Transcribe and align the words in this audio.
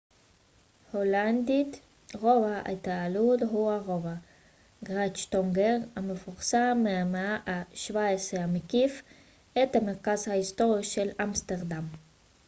רובע 0.93 2.69
התעלות 2.69 3.39
הולנדית: 3.41 3.45
grachtengordel 3.45 3.45
הוא 3.49 3.71
הרובע 3.71 4.17
המפורסם 5.95 6.77
מהמאה 6.83 7.35
ה־17 7.45 8.39
המקיף 8.39 9.01
את 9.63 9.75
המרכז 9.75 10.27
ההיסטורי 10.27 10.79
binnenstad 10.81 10.85
של 10.85 11.09
אמסטרדם 11.23 11.87